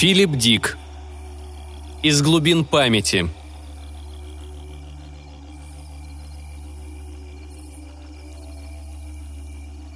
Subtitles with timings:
[0.00, 0.78] Филипп Дик.
[2.02, 3.28] Из глубин памяти.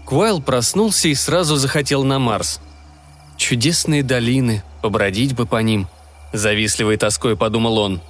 [0.05, 2.61] Куайл проснулся и сразу захотел на Марс.
[3.39, 5.89] Чудесные долины, побродить бы по ним.
[6.35, 8.03] Завистливой тоской подумал он.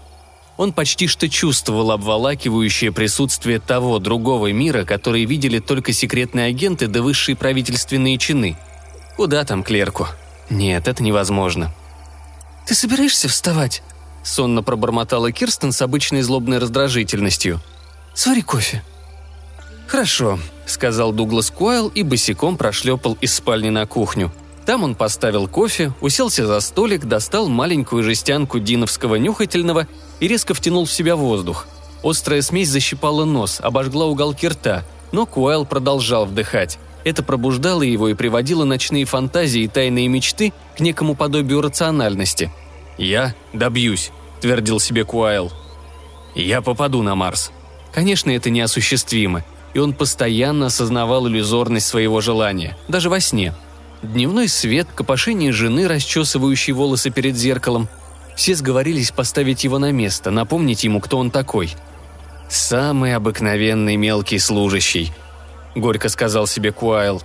[0.57, 7.03] Он почти что чувствовал обволакивающее присутствие того другого мира, который видели только секретные агенты да
[7.03, 8.57] высшие правительственные чины.
[9.15, 10.09] Куда там клерку?
[10.51, 11.73] Нет, это невозможно.
[12.67, 13.83] «Ты собираешься вставать?»–
[14.23, 17.61] сонно пробормотала Кирстен с обычной злобной раздражительностью.
[18.15, 18.83] «Свари кофе».
[19.87, 24.33] «Хорошо»,– сказал Дуглас Куайл и босиком прошлепал из спальни на кухню.
[24.65, 29.87] Там он поставил кофе, уселся за столик, достал маленькую жестянку диновского нюхательного
[30.21, 31.67] и резко втянул в себя воздух.
[32.03, 36.79] Острая смесь защипала нос, обожгла уголки рта, но Куайл продолжал вдыхать.
[37.05, 42.51] Это пробуждало его и приводило ночные фантазии и тайные мечты к некому подобию рациональности.
[42.97, 44.11] «Я добьюсь»,—
[44.41, 45.53] твердил себе Куайл.
[46.35, 47.53] «Я попаду на Марс».
[47.93, 53.55] Конечно, это неосуществимо, и он постоянно осознавал иллюзорность своего желания, даже во сне.
[54.03, 57.89] Дневной свет, копошение жены, расчесывающей волосы перед зеркалом.
[58.35, 61.75] Все сговорились поставить его на место, напомнить ему, кто он такой.
[62.49, 65.13] «Самый обыкновенный мелкий служащий»,—
[65.75, 67.23] горько сказал себе Куайл.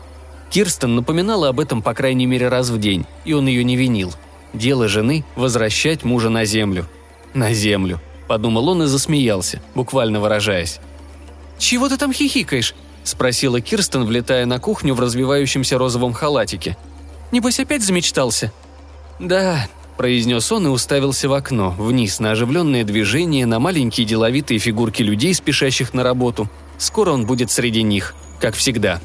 [0.50, 4.14] Кирстен напоминала об этом по крайней мере раз в день, и он ее не винил.
[4.53, 6.88] Дело жены– возвращать мужа на землю.
[7.33, 10.80] На землю, подумал он и засмеялся, буквально выражаясь.
[11.59, 16.78] «Чего ты там хихикаешь?»– спросила Кирстен, влетая на кухню в развивающемся розовом халатике.
[17.31, 18.52] «Небось опять замечтался?»
[19.19, 25.03] «Да»,– произнес он и уставился в окно, вниз, на оживленное движение, на маленькие деловитые фигурки
[25.03, 26.50] людей, спешащих на работу.
[26.79, 29.00] Скоро он будет среди них– как всегда.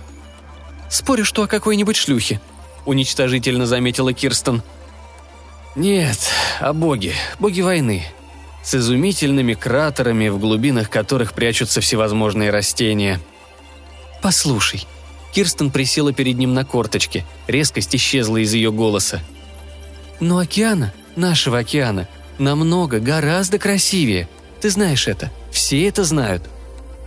[0.90, 2.40] «Спорю, что о какой-нибудь шлюхе»,—
[2.86, 4.62] уничтожительно заметила Кирстен.
[5.76, 6.18] «Нет,
[6.60, 8.04] о боге, боге войны»,
[8.64, 13.20] с изумительными кратерами, в глубинах которых прячутся всевозможные растения.
[14.22, 14.86] «Послушай».
[15.32, 19.20] Кирстен присела перед ним на корточке, резкость исчезла из ее голоса.
[20.20, 22.08] «Но океана, нашего океана,
[22.38, 24.28] намного, гораздо красивее.
[24.60, 26.48] Ты знаешь это, все это знают.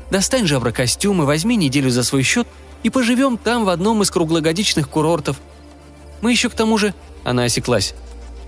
[0.09, 2.47] Достань же костюм и возьми неделю за свой счет
[2.83, 5.37] и поживем там в одном из круглогодичных курортов.
[6.21, 7.93] Мы еще к тому же...» Она осеклась.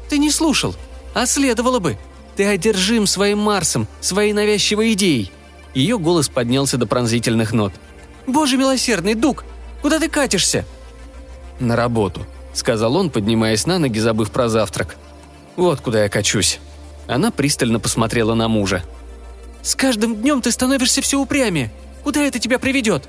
[0.10, 0.76] «Ты не слушал.
[1.14, 1.98] А следовало бы.
[2.36, 5.32] Ты одержим своим Марсом, своей навязчивой идеей».
[5.74, 7.74] Ее голос поднялся до пронзительных нот.
[8.26, 9.44] «Боже милосердный, Дуг!
[9.82, 10.66] Куда ты катишься?»
[11.60, 14.96] «На работу»,— сказал он, поднимаясь на ноги, забыв про завтрак.
[15.56, 16.60] «Вот куда я качусь».
[17.08, 18.84] Она пристально посмотрела на мужа.
[19.62, 21.72] С каждым днем ты становишься все упрямее.
[22.04, 23.08] Куда это тебя приведет?»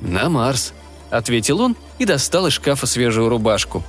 [0.00, 0.72] «На Марс»,—
[1.10, 3.84] ответил он и достал из шкафа свежую рубашку.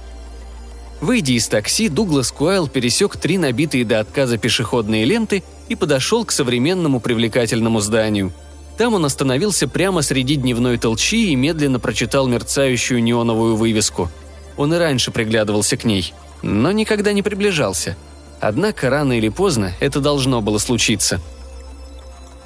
[0.99, 6.31] Выйдя из такси, Дуглас Куайл пересек три набитые до отказа пешеходные ленты и подошел к
[6.31, 8.33] современному привлекательному зданию.
[8.77, 14.09] Там он остановился прямо среди дневной толчи и медленно прочитал мерцающую неоновую вывеску.
[14.55, 17.95] Он и раньше приглядывался к ней, но никогда не приближался.
[18.39, 21.21] Однако рано или поздно это должно было случиться–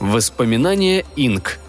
[0.01, 1.59] Воспоминания Инк.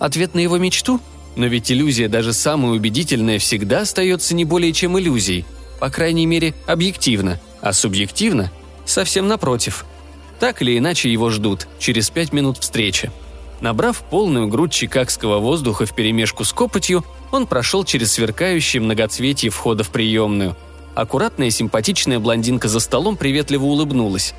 [0.00, 1.00] Ответ на его мечту?
[1.36, 5.44] Но ведь иллюзия, даже самая убедительная, всегда остается не более чем иллюзией.
[5.78, 7.40] По крайней мере, объективно.
[7.60, 8.50] А субъективно?
[8.84, 9.86] Совсем напротив.
[10.40, 13.12] Так или иначе его ждут, через пять минут встречи.
[13.60, 19.90] Набрав полную грудь чикагского воздуха вперемешку с копотью, он прошел через сверкающие многоцветие входа в
[19.90, 20.56] приемную.
[20.96, 24.34] Аккуратная симпатичная блондинка за столом приветливо улыбнулась.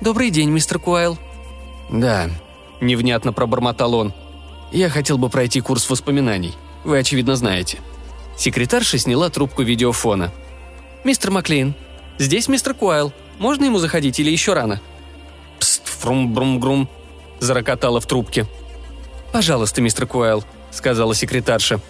[0.00, 1.18] «Добрый день, мистер Куайл».
[1.90, 2.30] «Да,–
[2.80, 4.12] невнятно пробормотал он.
[4.72, 6.54] «Я хотел бы пройти курс воспоминаний.
[6.84, 7.78] Вы, очевидно, знаете».
[8.36, 10.32] Секретарша сняла трубку видеофона.
[11.04, 11.74] «Мистер Маклейн,
[12.18, 13.12] здесь мистер Куайл.
[13.38, 14.80] Можно ему заходить или еще рано?»
[15.58, 16.88] «Пст, фрум-брум-грум»,–
[17.40, 18.46] зарокотала в трубке.
[19.32, 21.80] «Пожалуйста, мистер Куайл»,– сказала секретарша.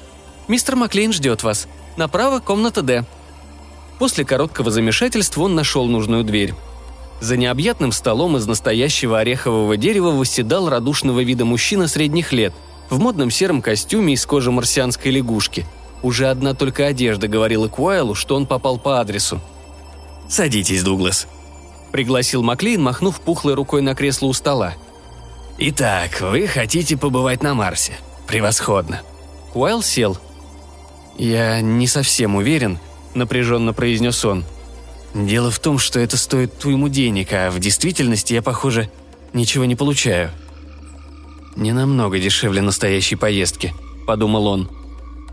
[0.49, 1.69] «Мистер Маклейн ждет вас.
[1.97, 3.05] Направо комната Д».
[3.99, 6.55] После короткого замешательства он нашел нужную дверь.
[7.21, 12.53] За необъятным столом из настоящего орехового дерева восседал радушного вида мужчина средних лет,
[12.91, 15.67] в модном сером костюме из кожи марсианской лягушки.
[16.03, 19.41] Уже одна только одежда говорила Куайлу, что он попал по адресу.
[20.29, 21.27] «Садитесь, Дуглас»,—
[21.93, 24.75] пригласил Маклейн, махнув пухлой рукой на кресло у стола.
[25.59, 27.93] «Итак, вы хотите побывать на Марсе.
[28.27, 29.03] Превосходно».
[29.53, 30.19] Куайл сел.
[31.17, 32.79] «Я не совсем уверен»,—
[33.15, 34.45] напряженно произнес он.
[35.15, 38.91] Дело в том, что это стоит уйму денег, а в действительности я, похоже,
[39.33, 40.31] ничего не получаю.
[41.55, 43.73] Не намного дешевле настоящей поездки,
[44.07, 44.71] подумал он.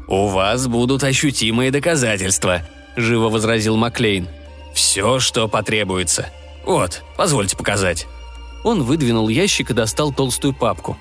[0.07, 2.61] У вас будут ощутимые доказательства,
[2.95, 4.27] живо возразил Маклейн.
[4.73, 6.29] Все, что потребуется.
[6.65, 8.07] Вот, позвольте показать».
[8.63, 10.97] Он выдвинул ящик и достал толстую папку.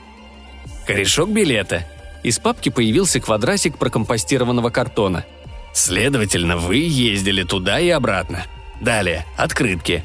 [0.86, 1.86] «Корешок билета».
[2.22, 5.24] Из папки появился квадратик прокомпостированного картона.
[5.72, 8.44] «Следовательно, вы ездили туда и обратно.
[8.80, 10.02] Далее, открытки».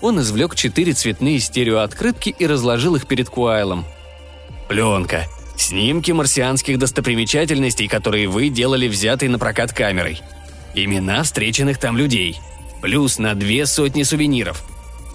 [0.00, 3.84] Он извлек четыре цветные стереооткрытки и разложил их перед Куайлом.
[4.68, 5.26] «Пленка.
[5.56, 10.20] Снимки марсианских достопримечательностей, которые вы делали взятой на прокат камерой.
[10.74, 12.38] Имена встреченных там людей.
[12.82, 14.64] Плюс на две сотни сувениров.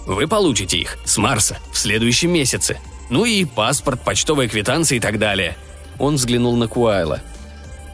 [0.06, 2.78] Вы получите их с Марса в следующем месяце.
[3.10, 5.56] Ну и паспорт, почтовая квитанция и так далее.
[5.98, 7.20] Он взглянул на Куайла.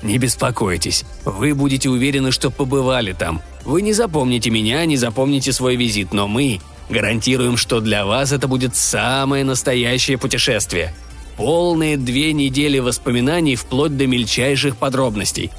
[0.03, 3.43] «Не беспокойтесь, вы будете уверены, что побывали там.
[3.67, 8.47] Вы не запомните меня, не запомните свой визит, но мы гарантируем, что для вас это
[8.47, 10.95] будет самое настоящее путешествие.
[11.37, 15.51] Полные две недели воспоминаний вплоть до мельчайших подробностей.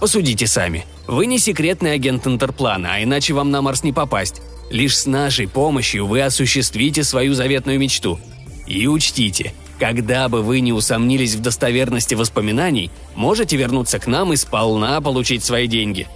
[0.00, 0.86] Посудите сами.
[1.06, 4.40] Вы не секретный агент Интерплана, а иначе вам на Марс не попасть.
[4.70, 8.18] Лишь с нашей помощью вы осуществите свою заветную мечту.
[8.66, 14.36] И учтите, когда бы вы не усомнились в достоверности воспоминаний, можете вернуться к нам и
[14.36, 16.08] сполна получить свои деньги».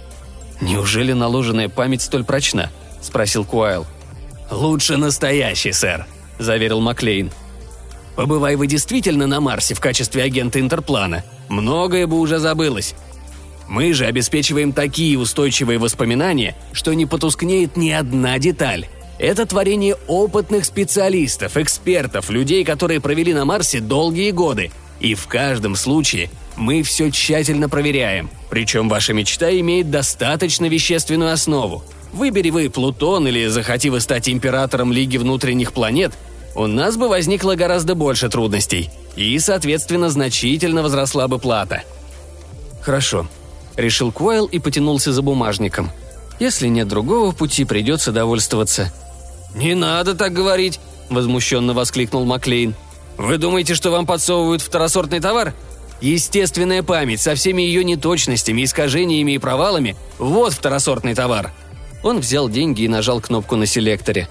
[0.61, 2.71] «Неужели наложенная память столь прочна?»–
[3.01, 3.85] спросил Куайл.
[4.49, 6.05] «Лучше настоящий, сэр»,–
[6.39, 7.31] заверил Маклейн.
[8.15, 11.23] «Побывай вы действительно на Марсе в качестве агента Интерплана.
[11.49, 12.95] Многое бы уже забылось.
[13.67, 18.87] Мы же обеспечиваем такие устойчивые воспоминания, что не потускнеет ни одна деталь.
[19.19, 24.71] Это творение опытных специалистов, экспертов, людей, которые провели на Марсе долгие годы.
[24.99, 28.29] И в каждом случае мы все тщательно проверяем.
[28.49, 31.83] Причем ваша мечта имеет достаточно вещественную основу.
[32.11, 36.13] Выбери вы Плутон или захоти вы стать императором Лиги внутренних планет,
[36.55, 38.89] у нас бы возникло гораздо больше трудностей.
[39.15, 41.83] И, соответственно, значительно возросла бы плата.
[42.81, 43.27] Хорошо,
[43.75, 45.91] решил Куайл и потянулся за бумажником.
[46.39, 48.91] Если нет другого пути, придется довольствоваться.
[49.55, 50.79] «Не надо так говорить!»–
[51.09, 52.75] возмущенно воскликнул Маклейн.
[53.17, 55.53] «Вы думаете, что вам подсовывают второсортный товар?
[56.01, 61.51] Естественная память со всеми ее неточностями, искажениями и провалами– вот второсортный товар!»
[62.03, 64.27] Он взял деньги и нажал кнопку на селекторе.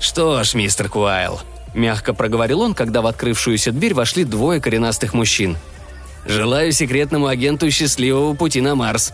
[0.00, 1.40] «Что ж, мистер Куайл»,–
[1.74, 5.56] мягко проговорил он, когда в открывшуюся дверь вошли двое коренастых мужчин–
[6.26, 9.12] Желаю секретному агенту счастливого пути на Марс».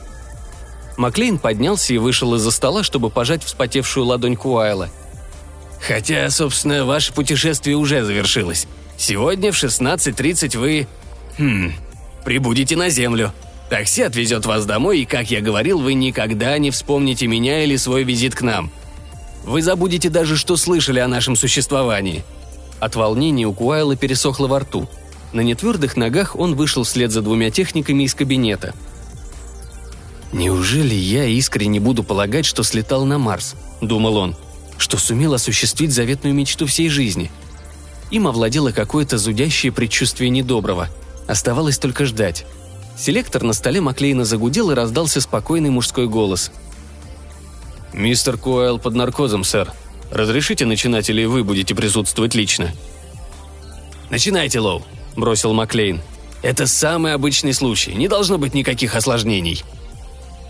[0.96, 4.88] Маклейн поднялся и вышел из-за стола, чтобы пожать вспотевшую ладонь Куайла.
[5.80, 8.66] «Хотя, собственно, ваше путешествие уже завершилось.
[8.96, 10.88] Сегодня в 16.30 вы...
[11.38, 11.72] Хм...
[12.28, 13.32] Прибудете на Землю.
[13.70, 18.04] Такси отвезет вас домой, и, как я говорил, вы никогда не вспомните меня или свой
[18.04, 18.70] визит к нам.
[19.46, 22.22] Вы забудете даже, что слышали о нашем существовании».
[22.80, 24.86] От волнения у Куайла пересохло во рту–
[25.32, 28.74] на нетвердых ногах он вышел вслед за двумя техниками из кабинета.
[30.30, 34.36] «Неужели я искренне буду полагать, что слетал на Марс?»– думал он.
[34.76, 37.30] «Что сумел осуществить заветную мечту всей жизни?»
[38.10, 40.90] Им овладело какое-то зудящее предчувствие недоброго.
[41.28, 42.46] Оставалось только ждать.
[42.96, 46.50] Селектор на столе Маклейна загудел и раздался спокойный мужской голос.
[47.92, 49.72] «Мистер Куайл под наркозом, сэр.
[50.10, 52.72] Разрешите начинать или вы будете присутствовать лично?»
[54.10, 54.82] «Начинайте, Лоу»,
[55.16, 56.00] бросил Маклейн.
[56.42, 59.64] «Это самый обычный случай, не должно быть никаких осложнений».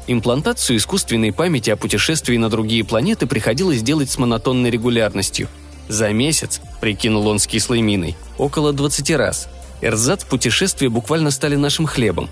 [0.07, 5.49] Имплантацию искусственной памяти о путешествии на другие планеты приходилось делать с монотонной регулярностью.
[5.89, 9.49] За месяц, прикинул он с кислой миной, около 20 раз.
[9.81, 12.29] Эрзац путешествия буквально стали нашим хлебом.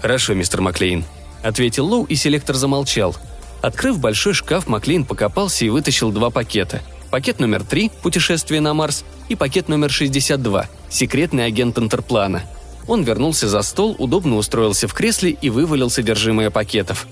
[0.00, 1.04] «Хорошо, мистер Маклейн»,—
[1.42, 3.16] ответил Лоу, и селектор замолчал.
[3.62, 6.80] Открыв большой шкаф, Маклейн покопался и вытащил два пакета—
[7.10, 12.42] Пакет номер 3 «Путешествие на Марс» и пакет номер 62 «Секретный агент Интерплана».
[12.86, 17.06] Он вернулся за стол, удобно устроился в кресле и вывалил содержимое пакетов.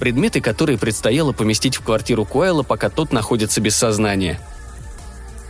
[0.00, 4.40] Предметы, которые предстояло поместить в квартиру Куайла, пока тот находится без сознания.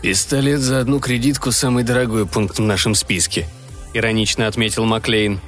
[0.04, 3.48] «Пистолет за одну кредитку– самый дорогой пункт в нашем списке»,–
[3.94, 5.40] иронично отметил Маклейн.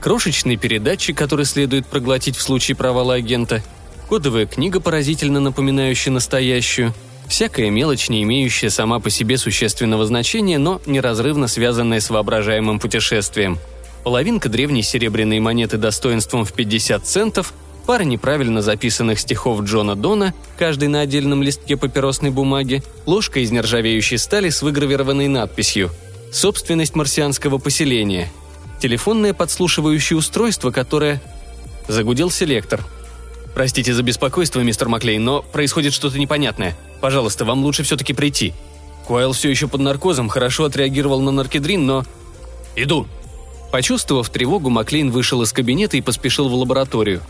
[0.00, 3.62] Крошечный передатчик, который следует проглотить в случае провала агента,
[4.08, 6.94] кодовая книга, поразительно напоминающая настоящую–
[7.28, 13.56] Всякая мелочь, не имеющая сама по себе существенного значения, но неразрывно связанная с воображаемым путешествием.
[14.02, 17.52] Половинка древней серебряной монеты достоинством в 50 центов,
[17.90, 24.16] пара неправильно записанных стихов Джона Дона, каждый на отдельном листке папиросной бумаги, ложка из нержавеющей
[24.16, 25.90] стали с выгравированной надписью
[26.32, 28.30] «Собственность марсианского поселения»,
[28.80, 31.20] телефонное подслушивающее устройство, которое...
[31.88, 32.84] Загудел селектор–
[33.56, 36.76] «Простите за беспокойство, мистер Маклей, но происходит что-то непонятное.
[37.00, 38.54] Пожалуйста, вам лучше все-таки прийти.
[39.08, 42.04] Куайл все еще под наркозом, хорошо отреагировал на наркедрин, но...
[42.76, 43.08] Иду!»
[43.72, 47.20] Почувствовав тревогу, Маклейн вышел из кабинета и поспешил в лабораторию.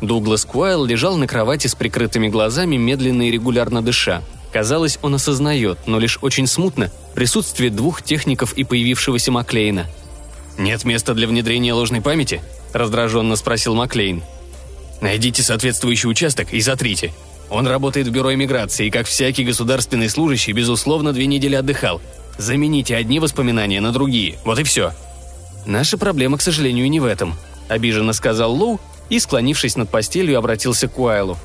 [0.00, 4.22] Дуглас Куайл лежал на кровати с прикрытыми глазами, медленно и регулярно дыша.
[4.52, 9.86] Казалось, он осознает, но лишь очень смутно, присутствие двух техников и появившегося Маклейна.
[10.56, 12.40] «Нет места для внедрения ложной памяти?»–
[12.72, 14.22] раздраженно спросил Маклейн.
[15.00, 17.12] «Найдите соответствующий участок и затрите.
[17.50, 22.00] Он работает в бюро иммиграции и, как всякий государственный служащий, безусловно, две недели отдыхал.
[22.38, 24.38] Замените одни воспоминания на другие.
[24.44, 24.92] Вот и все».
[25.66, 27.34] «Наша проблема, к сожалению, не в этом»,–
[27.68, 31.38] обиженно сказал Лоу и, склонившись над постелью, обратился к Уайлу.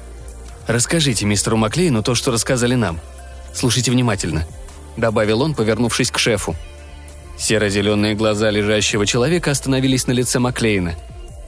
[0.68, 3.00] «Расскажите мистеру Маклейну то, что рассказали нам.
[3.54, 4.48] Слушайте внимательно»,–
[4.98, 6.56] добавил он, повернувшись к шефу.
[7.38, 10.96] Серо-зеленые глаза лежащего человека остановились на лице Маклейна.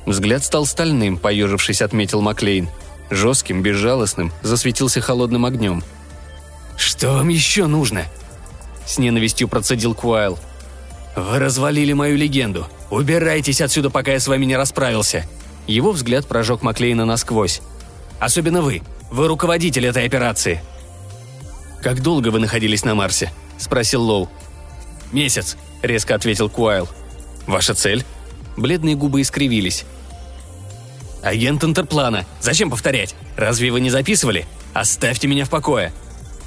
[0.05, 2.69] Взгляд стал стальным, поежившись, отметил Маклейн.
[3.09, 5.83] Жестким, безжалостным, засветился холодным огнем.
[6.75, 8.05] «Что вам еще нужно?»
[8.85, 10.37] С ненавистью процедил Куайл.
[11.15, 12.67] «Вы развалили мою легенду.
[12.89, 15.25] Убирайтесь отсюда, пока я с вами не расправился».
[15.67, 17.61] Его взгляд прожег Маклейна насквозь.
[18.19, 18.81] «Особенно вы.
[19.11, 20.61] Вы руководитель этой операции».
[21.81, 24.29] «Как долго вы находились на Марсе?»– спросил Лоу.
[25.11, 26.87] «Месяц»,– резко ответил Куайл.
[27.47, 28.03] «Ваша цель?»
[28.57, 29.85] Бледные губы искривились.
[31.21, 32.25] «Агент Интерплана.
[32.39, 33.15] Зачем повторять?
[33.35, 34.45] Разве вы не записывали?
[34.73, 35.91] Оставьте меня в покое!»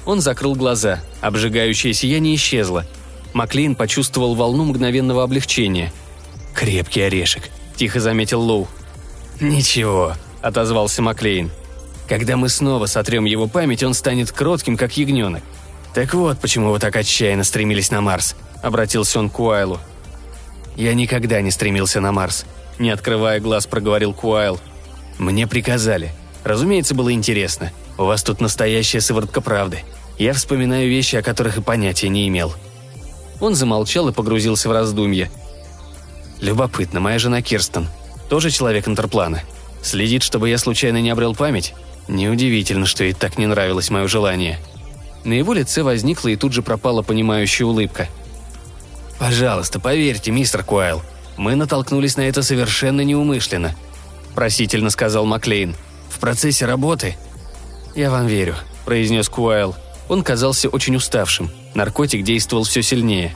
[0.05, 1.01] Он закрыл глаза.
[1.21, 2.85] Обжигающее сияние исчезло.
[3.33, 5.93] Маклейн почувствовал волну мгновенного облегчения.
[6.55, 8.67] «Крепкий орешек»,– тихо заметил Лоу.
[9.39, 11.51] «Ничего»,– отозвался Маклейн.
[12.07, 15.43] «Когда мы снова сотрем его память, он станет кротким, как ягненок.
[15.93, 19.79] Так вот, почему вы так отчаянно стремились на Марс»,– обратился он к Куайлу.
[20.75, 22.45] «Я никогда не стремился на Марс»,–
[22.79, 24.59] не открывая глаз, проговорил Куайл.
[25.17, 26.11] «Мне приказали.
[26.43, 27.71] Разумеется, было интересно.
[27.97, 29.79] У вас тут настоящая сыворотка правды.
[30.17, 32.53] Я вспоминаю вещи, о которых и понятия не имел».
[33.39, 35.31] Он замолчал и погрузился в раздумье.
[36.41, 37.87] «Любопытно, моя жена Кирстен.
[38.29, 39.41] Тоже человек интерплана.
[39.81, 41.73] Следит, чтобы я случайно не обрел память?
[42.07, 44.59] Неудивительно, что ей так не нравилось мое желание».
[45.25, 48.07] На его лице возникла и тут же пропала понимающая улыбка.
[49.19, 51.01] «Пожалуйста, поверьте, мистер Куайл,
[51.35, 53.75] мы натолкнулись на это совершенно неумышленно»,–
[54.35, 55.75] просительно сказал Маклейн.
[56.09, 57.17] «В процессе работы...»
[57.95, 58.55] «Я вам верю»,–
[58.85, 59.75] произнес Куайл.
[60.07, 61.51] Он казался очень уставшим.
[61.75, 63.35] Наркотик действовал все сильнее.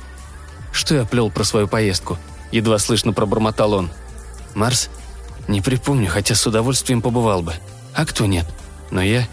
[0.71, 2.17] «Что я плел про свою поездку?»–
[2.51, 3.91] едва слышно пробормотал он.
[4.55, 4.89] «Марс?
[5.47, 7.53] Не припомню, хотя с удовольствием побывал бы.
[7.93, 8.45] А кто нет?
[8.91, 9.27] Но я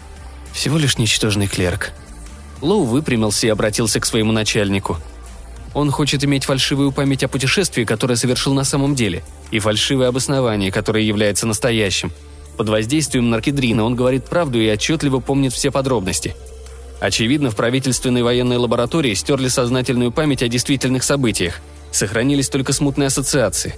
[0.53, 1.91] всего лишь ничтожный клерк».
[2.61, 4.97] Лоу выпрямился и обратился к своему начальнику.
[5.73, 10.71] Он хочет иметь фальшивую память о путешествии, которое совершил на самом деле, и фальшивое обоснование,
[10.71, 12.11] которое является настоящим.
[12.57, 16.35] Под воздействием наркедрина он говорит правду и отчетливо помнит все подробности.
[16.99, 21.59] Очевидно, в правительственной военной лаборатории стерли сознательную память о действительных событиях.
[21.91, 23.75] Сохранились только смутные ассоциации.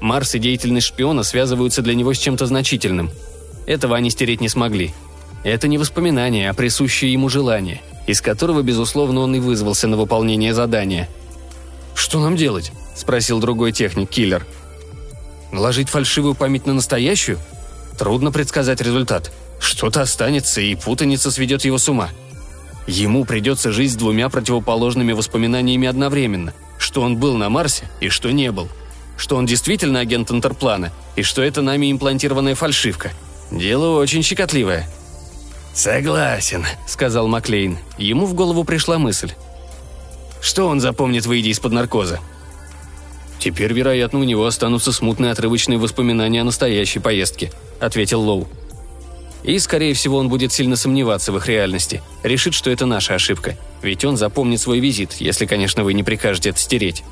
[0.00, 3.10] Марс и деятельность шпиона связываются для него с чем-то значительным.
[3.66, 4.92] Этого они стереть не смогли.
[5.44, 10.54] Это не воспоминание, а присущее ему желание– из которого, безусловно, он и вызвался на выполнение
[10.54, 11.08] задания.
[11.94, 14.46] «Что нам делать?»– спросил другой техник, киллер.
[15.52, 17.38] «Наложить фальшивую память на настоящую?
[17.98, 19.32] Трудно предсказать результат.
[19.58, 22.10] Что-то останется, и путаница сведет его с ума.
[22.86, 28.30] Ему придется жить с двумя противоположными воспоминаниями одновременно, что он был на Марсе и что
[28.30, 28.68] не был.
[29.16, 33.10] Что он действительно агент Интерплана, и что это нами имплантированная фальшивка.
[33.50, 34.88] Дело очень щекотливое–
[35.76, 37.76] «Согласен»,— сказал Маклейн.
[37.98, 39.32] Ему в голову пришла мысль.
[40.40, 42.18] «Что он запомнит, выйдя из-под наркоза?»
[43.38, 48.48] «Теперь, вероятно, у него останутся смутные отрывочные воспоминания о настоящей поездке»,— ответил Лоу.
[49.42, 52.02] «И, скорее всего, он будет сильно сомневаться в их реальности.
[52.22, 53.58] Решит, что это наша ошибка.
[53.82, 57.04] Ведь он запомнит свой визит, если, конечно, вы не прикажете это стереть».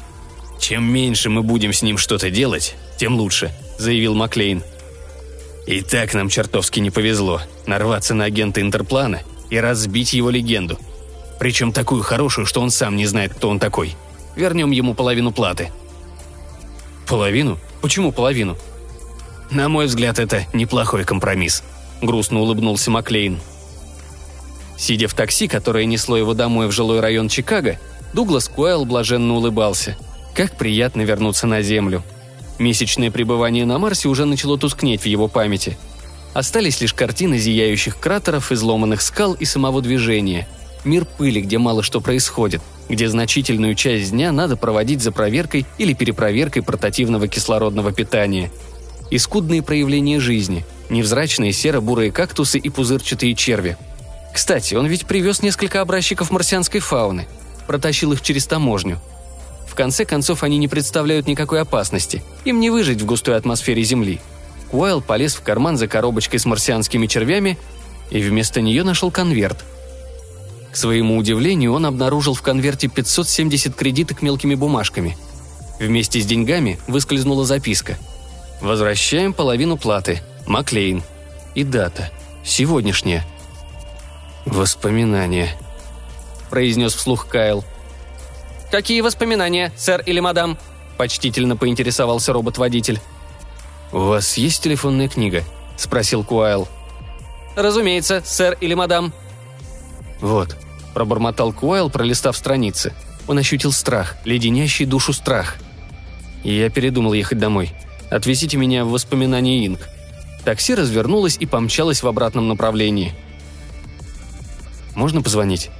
[0.64, 4.62] «Чем меньше мы будем с ним что-то делать, тем лучше»,— заявил Маклейн.
[5.66, 10.78] И так нам чертовски не повезло нарваться на агента Интерплана и разбить его легенду.
[11.38, 13.94] Причем такую хорошую, что он сам не знает, кто он такой.
[14.36, 15.70] Вернем ему половину платы.
[17.06, 17.58] Половину?
[17.82, 18.56] Почему половину?
[19.50, 21.62] На мой взгляд, это неплохой компромисс.
[22.00, 23.38] Грустно улыбнулся Маклейн.
[24.78, 27.78] Сидя в такси, которое несло его домой в жилой район Чикаго,
[28.14, 29.98] Дуглас Куэлл блаженно улыбался.
[30.34, 32.02] Как приятно вернуться на Землю–
[32.58, 35.76] Месячное пребывание на Марсе уже начало тускнеть в его памяти.
[36.34, 40.48] Остались лишь картины зияющих кратеров, изломанных скал и самого движения.
[40.84, 45.94] Мир пыли, где мало что происходит, где значительную часть дня надо проводить за проверкой или
[45.94, 48.50] перепроверкой портативного кислородного питания.
[49.10, 53.76] И скудные проявления жизни, невзрачные серо-бурые кактусы и пузырчатые черви.
[54.32, 57.26] Кстати, он ведь привез несколько образчиков марсианской фауны,
[57.66, 59.00] протащил их через таможню–
[59.74, 62.22] в конце концов, они не представляют никакой опасности.
[62.44, 64.20] Им не выжить в густой атмосфере Земли.
[64.70, 67.58] Уайл полез в карман за коробочкой с марсианскими червями
[68.08, 69.64] и вместо нее нашел конверт.
[70.70, 75.18] К своему удивлению, он обнаружил в конверте 570 кредиток мелкими бумажками.
[75.80, 77.98] Вместе с деньгами выскользнула записка.
[78.60, 80.22] «Возвращаем половину платы.
[80.46, 81.02] Маклейн».
[81.56, 82.12] И дата.
[82.44, 83.26] Сегодняшняя.
[84.46, 85.48] «Воспоминания»,–
[86.50, 87.64] произнес вслух Кайл.
[88.74, 90.58] «Какие воспоминания, сэр или мадам?»–
[90.98, 93.00] почтительно поинтересовался робот-водитель.
[93.92, 95.44] «У вас есть телефонная книга?»–
[95.76, 96.66] спросил Куайл.
[97.54, 99.12] «Разумеется, сэр или мадам».
[100.20, 100.56] «Вот»,–
[100.92, 102.92] пробормотал Куайл, пролистав страницы.
[103.28, 105.54] Он ощутил страх, леденящий душу страх.
[106.42, 107.70] И я передумал ехать домой.
[108.10, 109.86] Отвезите меня в воспоминания Инк.
[110.44, 113.14] Такси развернулось и помчалось в обратном направлении.
[114.96, 115.70] «Можно позвонить?»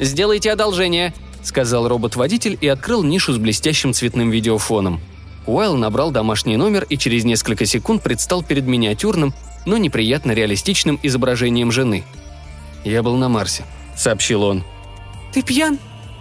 [0.00, 5.00] «Сделайте одолжение»,– сказал робот-водитель и открыл нишу с блестящим цветным видеофоном–
[5.48, 9.32] Уайл набрал домашний номер и через несколько секунд предстал перед миниатюрным,
[9.64, 12.04] но неприятно реалистичным изображением жены.
[12.84, 13.64] «Я был на Марсе»,—
[13.96, 14.62] сообщил он.
[15.32, 15.78] «Ты пьян?»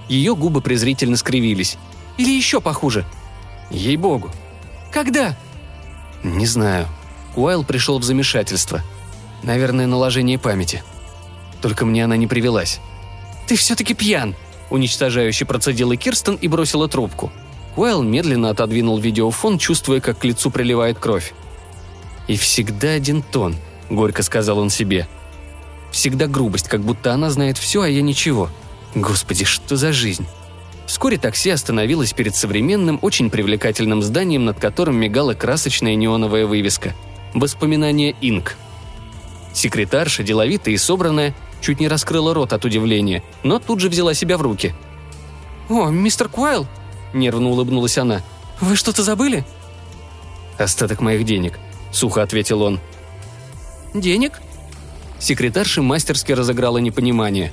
[0.07, 1.77] Ее губы презрительно скривились.
[2.17, 3.05] «Или еще похуже?»
[3.69, 4.31] «Ей-богу».
[4.93, 5.37] «Когда?»
[6.23, 6.87] «Не знаю».
[7.35, 8.81] Уайл пришел в замешательство.
[9.43, 10.83] Наверное, наложение памяти.
[11.61, 12.79] Только мне она не привелась.
[13.45, 14.35] «Ты все-таки пьян!»
[14.69, 17.31] Уничтожающе процедила Кирстен и бросила трубку.
[17.75, 21.33] Уэлл медленно отодвинул видеофон, чувствуя, как к лицу приливает кровь.
[22.27, 23.55] «И всегда один тон»,—
[23.89, 25.07] горько сказал он себе.
[25.91, 28.49] «Всегда грубость, как будто она знает все, а я ничего.
[28.95, 30.25] Господи, что за жизнь?»
[30.87, 36.95] Вскоре такси остановилось перед современным, очень привлекательным зданием, над которым мигала красочная неоновая вывеска.
[37.33, 38.55] «Воспоминания Инк».
[39.53, 44.37] Секретарша, деловитая и собранная, чуть не раскрыла рот от удивления, но тут же взяла себя
[44.37, 44.73] в руки.
[45.69, 46.67] «О, мистер Куайл,–
[47.13, 48.21] нервно улыбнулась она.
[48.59, 49.45] «Вы что-то забыли?»
[50.57, 51.59] «Остаток моих денег»,–
[51.91, 52.79] сухо ответил он.
[53.93, 54.41] «Денег?»
[55.19, 57.51] Секретарша мастерски разыграла непонимание.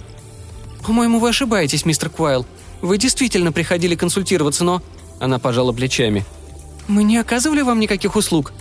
[0.84, 2.46] «По-моему, вы ошибаетесь, мистер Куайл.
[2.82, 4.82] Вы действительно приходили консультироваться, но...»
[5.20, 6.24] Она пожала плечами.
[6.88, 8.52] «Мы не оказывали вам никаких услуг?»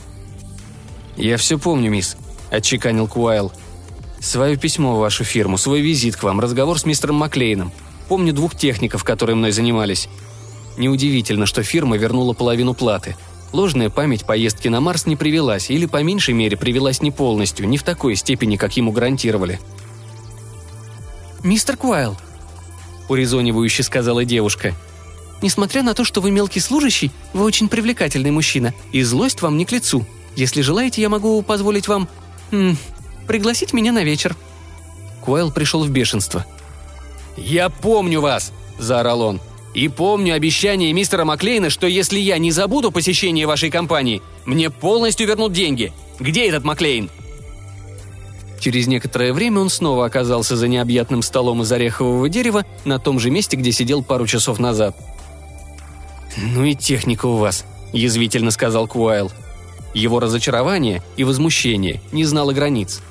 [1.18, 2.16] «Я все помню, мисс»,–
[2.52, 3.52] отчеканил Куайл.
[4.24, 7.74] «Свое письмо в вашу фирму, свой визит к вам, разговор с мистером Маклейном.
[8.08, 10.08] Помню двух техников, которые мной занимались.
[10.78, 13.18] Неудивительно, что фирма вернула половину платы.
[13.52, 17.78] Ложная память поездки на Марс не привелась, или по меньшей мере привелась не полностью, не
[17.78, 19.60] в такой степени, как ему гарантировали.
[21.44, 22.16] «Мистер Куайл»,–
[23.10, 24.74] урезонивающе сказала девушка,–
[25.42, 29.66] «несмотря на то, что вы мелкий служащий, вы очень привлекательный мужчина, и злость вам не
[29.66, 30.06] к лицу.
[30.38, 32.08] Если желаете, я могу позволить вам...
[32.52, 32.78] М,
[33.26, 34.36] пригласить меня на вечер».
[35.22, 36.46] Куайл пришел в бешенство.
[37.38, 39.42] «Я помню вас!»– заорал он–
[39.74, 45.28] и помню обещание мистера Маклейна, что если я не забуду посещение вашей компании, мне полностью
[45.28, 45.92] вернут деньги.
[46.20, 47.10] Где этот Маклейн?»
[48.60, 53.30] Через некоторое время он снова оказался за необъятным столом из орехового дерева на том же
[53.30, 54.96] месте, где сидел пару часов назад.
[56.38, 59.32] «Ну и техника у вас»,– язвительно сказал Куайл.
[59.94, 63.02] Его разочарование и возмущение не знало границ.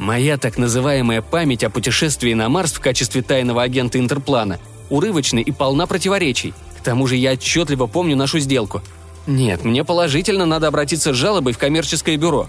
[0.00, 4.58] «Моя так называемая память о путешествии на Марс в качестве тайного агента Интерплана–
[4.88, 6.54] урывочной и полна противоречий.
[6.78, 8.80] К тому же я отчетливо помню нашу сделку.
[9.26, 12.48] Нет, мне положительно надо обратиться с жалобой в коммерческое бюро.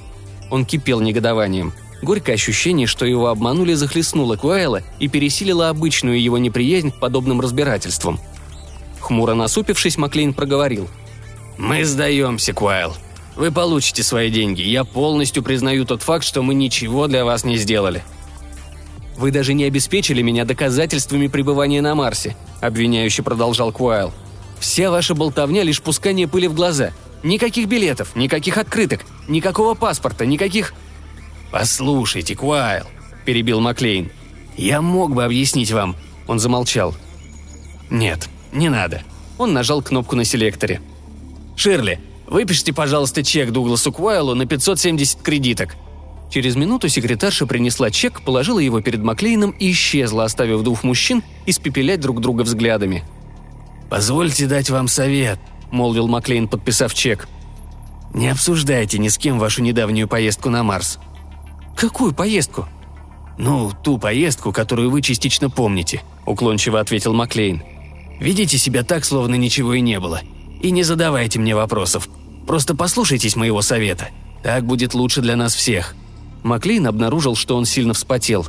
[0.50, 1.74] Он кипел негодованием.
[2.02, 8.18] Горькое ощущение, что его обманули, захлестнуло Куайла и пересилило обычную его неприязнь к подобным разбирательствам.
[9.02, 10.88] Хмуро насупившись, Маклейн проговорил.
[11.58, 12.96] «Мы сдаемся, Куайл.
[13.36, 14.62] Вы получите свои деньги.
[14.62, 18.04] Я полностью признаю тот факт, что мы ничего для вас не сделали.
[19.22, 24.12] «Вы даже не обеспечили меня доказательствами пребывания на Марсе»,– обвиняюще продолжал Куайл.
[24.60, 26.92] «Вся ваша болтовня– лишь пускание пыли в глаза.
[27.22, 30.74] Никаких билетов, никаких открыток, никакого паспорта, никаких...»
[31.52, 32.86] «Послушайте, Куайл»,–
[33.26, 34.12] перебил Маклейн.
[34.58, 35.96] «Я мог бы объяснить вам».
[36.28, 36.96] Он замолчал.
[37.92, 39.04] «Нет, не надо».
[39.38, 40.82] Он нажал кнопку на селекторе.
[41.56, 42.00] «Ширли,
[42.32, 45.76] выпишите, пожалуйста, чек Дугласу Куайлу на 570 кредиток.
[46.32, 52.00] Через минуту секретарша принесла чек, положила его перед Маклейном и исчезла, оставив двух мужчин испепелять
[52.00, 53.04] друг друга взглядами.
[53.90, 55.40] «Позвольте дать вам совет»,—
[55.72, 57.28] молвил Маклейн, подписав чек.
[58.14, 61.00] «Не обсуждайте ни с кем вашу недавнюю поездку на Марс».
[61.76, 62.68] «Какую поездку?»
[63.38, 67.64] «Ну, ту поездку, которую вы частично помните»,— уклончиво ответил Маклейн.
[68.20, 70.22] «Ведите себя так, словно ничего и не было.
[70.62, 72.08] И не задавайте мне вопросов.
[72.48, 74.10] Просто послушайтесь моего совета.
[74.44, 75.96] Так будет лучше для нас всех.
[76.44, 78.48] Маклейн обнаружил, что он сильно вспотел.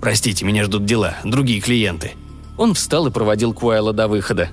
[0.00, 2.12] «Простите, меня ждут дела, другие клиенты».
[2.56, 4.50] Он встал и проводил Куайла до выхода.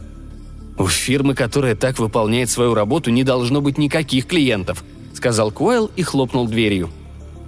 [0.77, 4.83] «У фирмы, которая так выполняет свою работу, не должно быть никаких клиентов»,—
[5.13, 6.89] сказал Куайл и хлопнул дверью.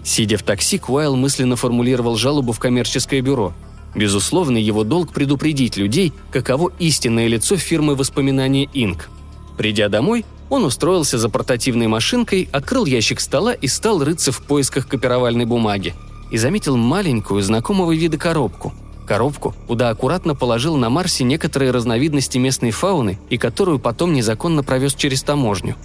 [0.03, 3.53] Сидя в такси, Куайл мысленно формулировал жалобу в коммерческое бюро.
[3.93, 9.09] Безусловно, его долг предупредить людей, каково истинное лицо фирмы воспоминания Инк.
[9.57, 14.88] Придя домой, он устроился за портативной машинкой, открыл ящик стола и стал рыться в поисках
[14.88, 15.93] копировальной бумаги.
[16.31, 18.73] И заметил маленькую, знакомого вида коробку.
[19.05, 24.95] Коробку, куда аккуратно положил на Марсе некоторые разновидности местной фауны и которую потом незаконно провез
[24.95, 25.75] через таможню.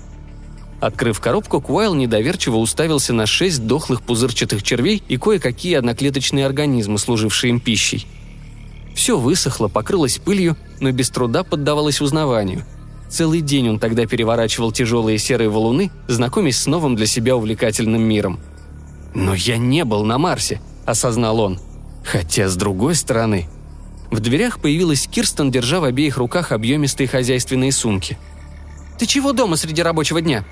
[0.80, 7.50] Открыв коробку, Куайл недоверчиво уставился на шесть дохлых пузырчатых червей и кое-какие одноклеточные организмы, служившие
[7.50, 8.08] им пищей.
[8.92, 12.64] Все высохло, покрылось пылью, но без труда поддавалось узнаванию–
[13.12, 18.40] Целый день он тогда переворачивал тяжелые серые валуны, знакомясь с новым для себя увлекательным миром.
[19.14, 21.60] «Но я не был на Марсе»,— осознал он.
[22.02, 23.50] Хотя, с другой стороны...
[24.10, 28.18] В дверях появилась Кирстен, держа в обеих руках объемистые хозяйственные сумки.
[28.98, 30.46] «Ты чего дома среди рабочего дня?»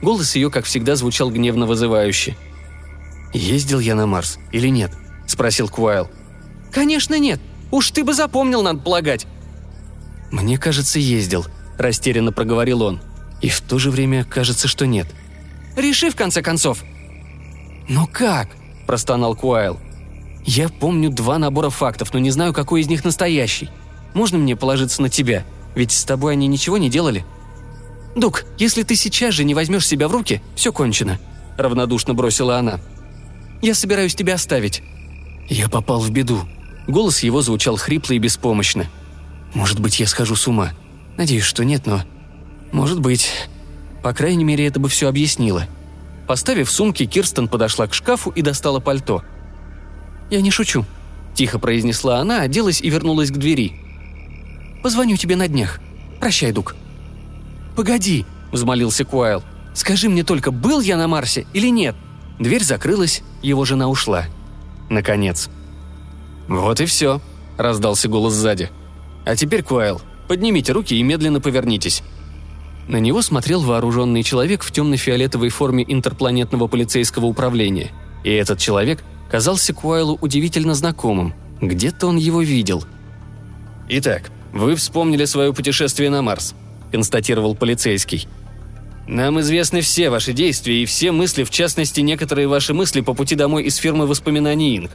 [0.00, 2.36] Голос ее, как всегда, звучал гневно вызывающе.
[3.32, 4.92] «Ездил я на Марс или нет?»–
[5.26, 6.08] спросил Куайл.
[6.72, 7.40] «Конечно нет.
[7.72, 9.26] Уж ты бы запомнил, надо полагать».
[10.30, 11.46] «Мне кажется, ездил»,–
[11.78, 13.00] растерянно проговорил он.
[13.40, 15.06] «И в то же время кажется, что нет».
[15.76, 16.82] «Реши, в конце концов».
[17.88, 18.48] «Но как?»–
[18.86, 19.78] простонал Куайл.
[20.44, 23.68] «Я помню два набора фактов, но не знаю, какой из них настоящий.
[24.14, 25.44] Можно мне положиться на тебя?
[25.74, 27.24] Ведь с тобой они ничего не делали?»
[28.16, 31.18] «Дук, если ты сейчас же не возьмешь себя в руки, все кончено»,–
[31.58, 32.80] равнодушно бросила она.
[33.60, 34.82] «Я собираюсь тебя оставить».
[35.48, 36.40] «Я попал в беду».
[36.86, 38.86] Голос его звучал хрипло и беспомощно.
[39.54, 40.72] «Может быть, я схожу с ума.
[41.16, 42.02] Надеюсь, что нет, но...
[42.72, 43.30] Может быть.
[44.02, 45.66] По крайней мере, это бы все объяснило.
[46.26, 49.22] Поставив сумки, Кирстен подошла к шкафу и достала пальто.
[50.30, 50.84] «Я не шучу»,–
[51.34, 53.74] тихо произнесла она, оделась и вернулась к двери.
[54.82, 55.80] «Позвоню тебе на днях.
[56.20, 56.74] Прощай, Дук».
[57.76, 59.42] «Погоди»,– взмолился Куайл.
[59.74, 61.94] «Скажи мне только, был я на Марсе или нет?»
[62.38, 64.26] Дверь закрылась, его жена ушла.
[64.90, 65.48] Наконец.
[66.48, 67.20] «Вот и все»,–
[67.56, 68.70] раздался голос сзади.
[69.24, 72.02] «А теперь, Куайл, Поднимите руки и медленно повернитесь».
[72.88, 77.90] На него смотрел вооруженный человек в темно-фиолетовой форме интерпланетного полицейского управления.
[78.22, 81.34] И этот человек казался Куайлу удивительно знакомым.
[81.60, 82.84] Где-то он его видел.
[83.88, 86.54] «Итак, вы вспомнили свое путешествие на Марс»,–
[86.92, 88.28] констатировал полицейский.
[89.08, 93.34] «Нам известны все ваши действия и все мысли, в частности, некоторые ваши мысли по пути
[93.34, 94.90] домой из фирмы воспоминаний Инг.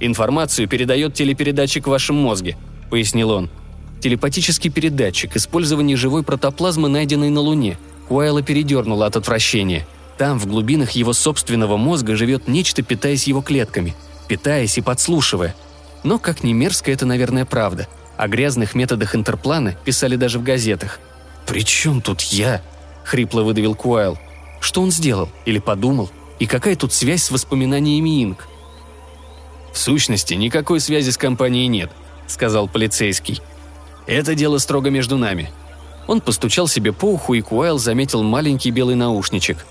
[0.00, 2.56] Информацию передает телепередатчик в вашем мозге»,–
[2.90, 3.50] пояснил он–
[4.02, 7.78] Телепатический передатчик, использование живой протоплазмы, найденной на Луне.
[8.08, 9.86] Уайла передернула от отвращения.
[10.18, 13.94] Там, в глубинах его собственного мозга, живет нечто, питаясь его клетками.
[14.26, 15.54] Питаясь и подслушивая.
[16.02, 17.86] Но, как ни мерзко, это, наверное, правда.
[18.16, 20.98] О грязных методах интерплана писали даже в газетах.
[21.46, 22.60] «При чем тут я?»–
[23.04, 24.18] хрипло выдавил Куайл.
[24.60, 25.28] «Что он сделал?
[25.44, 26.10] Или подумал?
[26.40, 28.48] И какая тут связь с воспоминаниями Инг?»
[29.72, 31.92] «В сущности, никакой связи с компанией нет»,–
[32.26, 33.40] сказал полицейский.
[34.06, 35.50] Это дело строго между нами».
[36.06, 39.64] Он постучал себе по уху, и Куайл заметил маленький белый наушничек.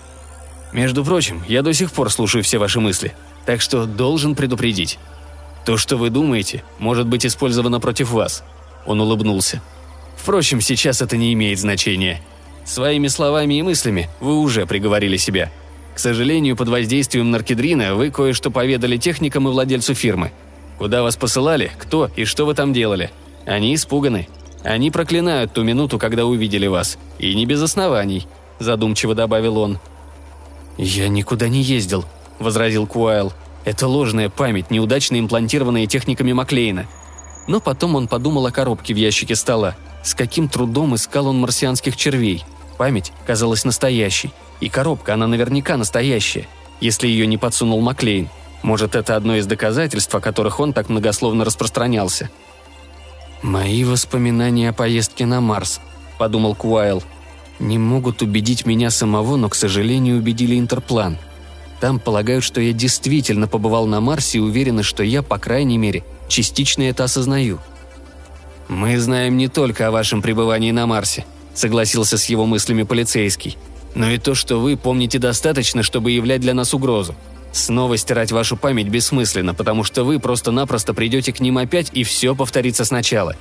[0.72, 3.14] «Между прочим, я до сих пор слушаю все ваши мысли,
[3.46, 4.98] так что должен предупредить.
[5.66, 8.44] То, что вы думаете, может быть использовано против вас».
[8.86, 9.62] Он улыбнулся.
[10.16, 12.22] «Впрочем, сейчас это не имеет значения.
[12.64, 15.52] Своими словами и мыслями вы уже приговорили себя.
[15.94, 20.32] К сожалению, под воздействием наркедрина вы кое-что поведали техникам и владельцу фирмы.
[20.78, 23.12] Куда вас посылали, кто и что вы там делали–
[23.46, 24.28] они испуганы.
[24.64, 26.98] Они проклинают ту минуту, когда увидели вас.
[27.18, 28.28] И не без оснований»,–
[28.60, 29.80] задумчиво добавил он.
[30.78, 32.06] «Я никуда не ездил»,–
[32.40, 33.34] возразил Куайл.
[33.66, 36.88] «Это ложная память, неудачно имплантированная техниками Маклейна».
[37.48, 39.76] Но потом он подумал о коробке в ящике стола.
[40.04, 42.46] С каким трудом искал он марсианских червей.
[42.78, 44.32] Память казалась настоящей.
[44.60, 46.48] И коробка, она наверняка настоящая,
[46.80, 48.30] если ее не подсунул Маклейн.
[48.62, 52.30] Может, это одно из доказательств, о которых он так многословно распространялся–
[53.42, 55.82] «Мои воспоминания о поездке на Марс»,–
[56.20, 57.02] подумал Куайл.
[57.58, 61.18] «Не могут убедить меня самого, но, к сожалению, убедили Интерплан.
[61.80, 66.04] Там полагают, что я действительно побывал на Марсе и уверены, что я, по крайней мере,
[66.28, 67.60] частично это осознаю».
[68.68, 71.26] «Мы знаем не только о вашем пребывании на Марсе»,–
[71.56, 73.58] согласился с его мыслями полицейский,
[73.96, 77.16] «но и то, что вы помните достаточно, чтобы являть для нас угрозу.
[77.52, 82.36] Снова стирать вашу память бессмысленно, потому что вы просто-напросто придете к ним опять и все
[82.36, 83.36] повторится сначала.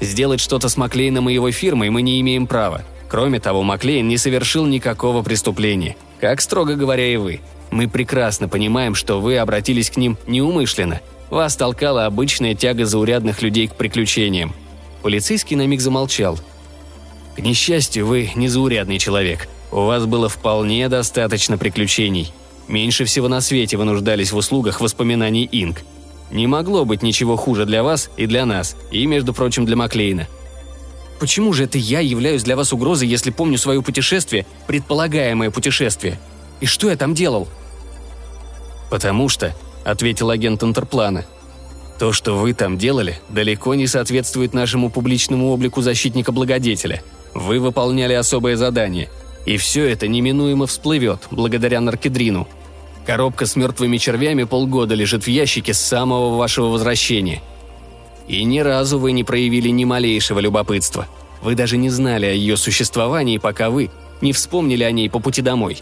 [0.00, 2.82] Сделать что-то с Маклейном и его фирмой мы не имеем права.
[3.08, 5.96] Кроме того, Маклейн не совершил никакого преступления.
[6.20, 7.40] Как, строго говоря, и вы.
[7.70, 11.00] Мы прекрасно понимаем, что вы обратились к ним неумышленно.
[11.30, 14.54] Вас толкала обычная тяга заурядных людей к приключениям.
[15.02, 16.38] Полицейский на миг замолчал.
[17.36, 22.32] «К несчастью, вы незаурядный человек», У вас было вполне достаточно приключений.
[22.68, 25.82] Меньше всего на свете вы нуждались в услугах воспоминаний Инк.
[26.30, 30.26] Не могло быть ничего хуже для вас и для нас, и, между прочим, для Маклейна.
[31.20, 36.18] Почему же это я являюсь для вас угрозой, если помню свое путешествие, предполагаемое путешествие?
[36.60, 37.48] И что я там делал?»
[38.90, 41.24] «Потому что»,— ответил агент Интерплана,—
[41.98, 47.02] «то, что вы там делали, далеко не соответствует нашему публичному облику защитника-благодетеля.
[47.34, 49.08] Вы выполняли особое задание,
[49.46, 52.46] и все это неминуемо всплывет, благодаря наркедрину.
[53.06, 57.40] Коробка с мертвыми червями полгода лежит в ящике с самого вашего возвращения—
[58.28, 61.06] и ни разу вы не проявили ни малейшего любопытства.
[61.42, 65.42] Вы даже не знали о ее существовании, пока вы не вспомнили о ней по пути
[65.42, 65.78] домой.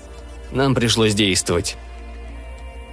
[0.53, 1.77] Нам пришлось действовать.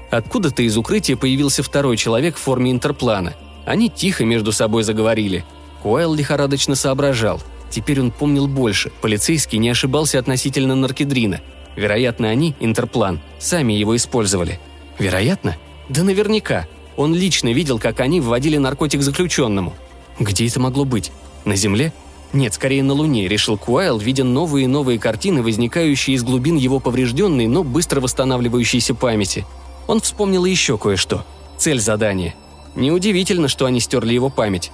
[0.10, 3.34] Откуда-то из укрытия появился второй человек в форме интерплана.
[3.65, 5.45] Они тихо между собой заговорили.
[5.84, 7.41] Куайл лихорадочно соображал.
[7.71, 8.91] Теперь он помнил больше.
[9.01, 11.41] Полицейский не ошибался относительно наркедрина.
[11.75, 14.60] Вероятно, они, интерплан, сами его использовали.
[14.99, 15.57] Вероятно?
[15.89, 19.73] Да наверняка– он лично видел, как они вводили наркотик заключенному.
[20.19, 21.12] Где это могло быть?
[21.45, 21.93] На Земле?
[22.34, 26.79] Нет, скорее на Луне, решил Куайл, видя новые и новые картины, возникающие из глубин его
[26.79, 29.45] поврежденной, но быстро восстанавливающейся памяти.
[29.88, 31.25] Он вспомнил еще кое-что.
[31.57, 32.36] Цель задания.
[32.75, 34.71] Неудивительно, что они стерли его память.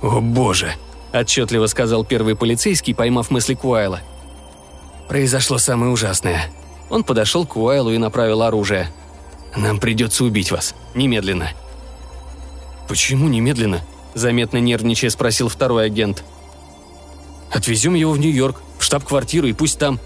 [0.00, 0.74] «О боже!»–
[1.12, 4.00] отчетливо сказал первый полицейский, поймав мысли Куайла.
[5.08, 6.50] «Произошло самое ужасное».
[6.90, 8.90] Он подошел к Уайлу и направил оружие–
[9.56, 10.74] нам придется убить вас.
[10.94, 11.50] Немедленно».
[12.88, 13.82] «Почему немедленно?»–
[14.14, 16.24] заметно нервничая спросил второй агент.
[17.50, 19.98] «Отвезем его в Нью-Йорк, в штаб-квартиру и пусть там...»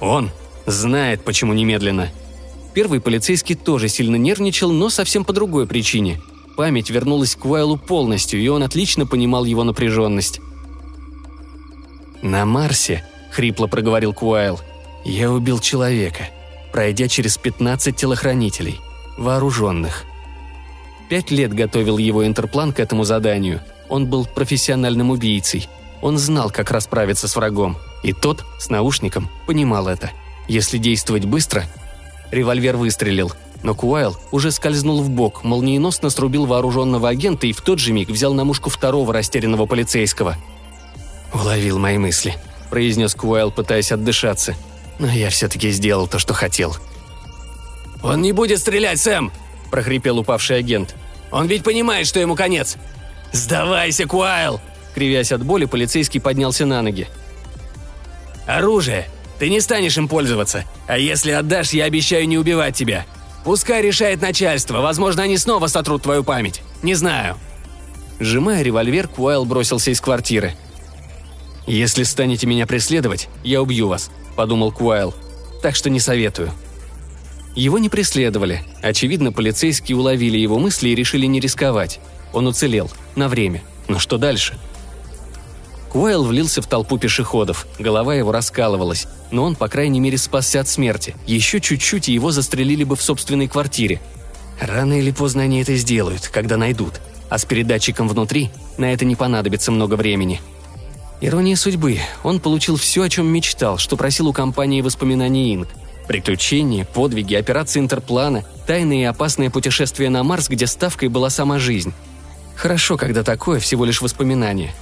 [0.00, 0.30] «Он
[0.66, 2.10] знает, почему немедленно».
[2.72, 6.20] Первый полицейский тоже сильно нервничал, но совсем по другой причине.
[6.60, 10.40] Память вернулась к Уайлу полностью, и он отлично понимал его напряженность.
[12.20, 14.60] «На Марсе»,— хрипло проговорил Куайл,—
[15.04, 16.28] «я убил человека
[16.72, 18.80] пройдя через 15 телохранителей,
[19.16, 20.04] вооруженных.
[21.08, 23.60] Пять лет готовил его интерплан к этому заданию.
[23.88, 25.68] Он был профессиональным убийцей.
[26.00, 27.76] Он знал, как расправиться с врагом.
[28.02, 30.10] И тот, с наушником, понимал это.
[30.48, 31.64] Если действовать быстро...
[32.30, 37.78] Револьвер выстрелил, но Куайл уже скользнул в бок, молниеносно срубил вооруженного агента и в тот
[37.78, 40.36] же миг взял на мушку второго растерянного полицейского.
[41.32, 42.36] «Уловил мои мысли»,–
[42.70, 44.56] произнес Куайл, пытаясь отдышаться–
[45.00, 46.76] но я все-таки сделал то, что хотел.
[48.02, 49.32] «Он не будет стрелять, Сэм!»–
[49.70, 50.94] прохрипел упавший агент.
[51.32, 52.76] «Он ведь понимает, что ему конец!»
[53.32, 54.60] «Сдавайся, Куайл!»
[54.94, 57.08] Кривясь от боли, полицейский поднялся на ноги.
[58.46, 59.08] «Оружие!
[59.38, 60.64] Ты не станешь им пользоваться.
[60.86, 63.06] А если отдашь, я обещаю не убивать тебя.
[63.44, 66.62] Пускай решает начальство, возможно, они снова сотрут твою память.
[66.82, 67.36] Не знаю».
[68.18, 70.54] Сжимая револьвер, Куайл бросился из квартиры.
[71.66, 75.14] «Если станете меня преследовать, я убью вас»,– подумал Куайл.
[75.62, 76.52] «Так что не советую».
[77.54, 78.62] Его не преследовали.
[78.82, 81.98] Очевидно, полицейские уловили его мысли и решили не рисковать.
[82.32, 82.90] Он уцелел.
[83.16, 83.62] На время.
[83.88, 84.56] Но что дальше?
[85.90, 87.66] Куайл влился в толпу пешеходов.
[87.78, 89.06] Голова его раскалывалась.
[89.30, 91.16] Но он, по крайней мере, спасся от смерти.
[91.26, 94.00] Еще чуть-чуть, и его застрелили бы в собственной квартире.
[94.60, 97.00] Рано или поздно они это сделают, когда найдут.
[97.28, 100.40] А с передатчиком внутри на это не понадобится много времени–
[101.22, 101.98] Ирония судьбы.
[102.22, 105.68] Он получил все, о чем мечтал, что просил у компании воспоминаний Инк.
[106.08, 111.92] Приключения, подвиги, операции Интерплана, тайные и опасные путешествия на Марс, где ставкой была сама жизнь.
[112.56, 114.72] Хорошо, когда такое всего лишь воспоминание.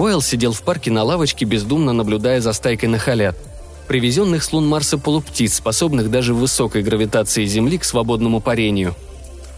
[0.00, 3.36] Койл сидел в парке на лавочке, бездумно наблюдая за стайкой нахалят.
[3.86, 8.94] Привезенных с лун Марса полуптиц, способных даже в высокой гравитации Земли к свободному парению.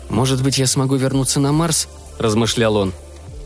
[0.09, 1.87] «Может быть, я смогу вернуться на Марс?»–
[2.18, 2.92] размышлял он.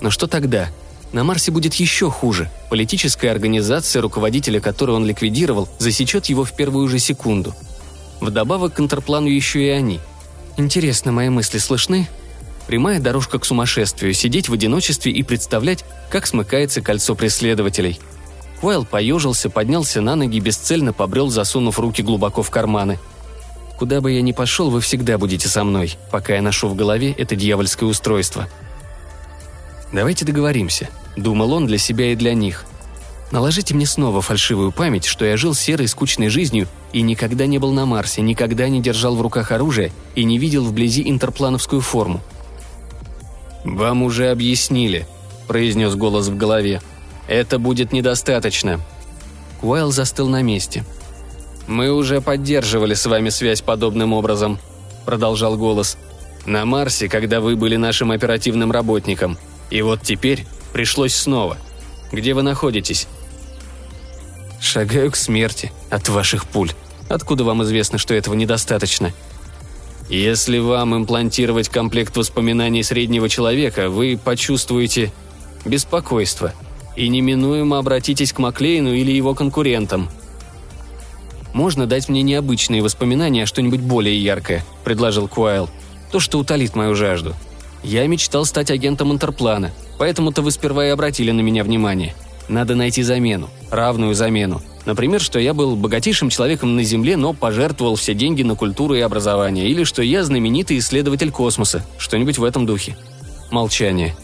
[0.01, 0.71] «Но что тогда?»–
[1.13, 2.51] на Марсе будет еще хуже.
[2.71, 7.53] Политическая организация, руководителя которой он ликвидировал, засечет его в первую же секунду.
[8.23, 10.01] Вдобавок к интерплану еще и они.
[10.57, 12.09] Интересно, мои мысли слышны?
[12.67, 18.01] Прямая дорожка к сумасшествию, сидеть в одиночестве и представлять, как смыкается кольцо преследователей.
[18.61, 22.99] Куайл поежился, поднялся на ноги, бесцельно побрел, засунув руки глубоко в карманы.
[23.79, 27.13] «Куда бы я ни пошел, вы всегда будете со мной, пока я ношу в голове
[27.13, 28.49] это дьявольское устройство»,
[29.93, 32.65] «Давайте договоримся»,— думал он для себя и для них.
[33.31, 37.73] «Наложите мне снова фальшивую память, что я жил серой скучной жизнью и никогда не был
[37.73, 42.21] на Марсе, никогда не держал в руках оружие и не видел вблизи интерплановскую форму».
[43.67, 45.09] «Вам уже объяснили»,—
[45.49, 46.81] произнес голос в голове.
[47.27, 48.81] «Это будет недостаточно».
[49.61, 50.85] Куайл застыл на месте.
[51.67, 54.61] «Мы уже поддерживали с вами связь подобным образом»,—
[55.05, 55.99] продолжал голос.
[56.47, 59.37] «На Марсе, когда вы были нашим оперативным работником.
[59.71, 61.59] И вот теперь пришлось снова.
[62.13, 63.09] Где вы находитесь?»
[64.61, 66.71] Шагаю к смерти от ваших пуль.
[67.09, 69.13] Откуда вам известно, что этого недостаточно?
[70.09, 75.13] Если вам имплантировать комплект воспоминаний среднего человека, вы почувствуете
[75.65, 76.53] беспокойство
[76.95, 80.09] и неминуемо обратитесь к Маклейну или его конкурентам.
[81.53, 85.69] «Можно дать мне необычные воспоминания, а что-нибудь более яркое»,– предложил Куайл.
[86.13, 87.35] «То, что утолит мою жажду.
[87.83, 92.15] Я мечтал стать агентом Интерплана, поэтому-то вы сперва и обратили на меня внимание.
[92.49, 94.63] Надо найти замену, равную замену.
[94.87, 99.01] Например, что я был богатейшим человеком на Земле, но пожертвовал все деньги на культуру и
[99.01, 102.97] образование, или что я знаменитый исследователь космоса, что-нибудь в этом духе.
[103.51, 104.17] Молчание.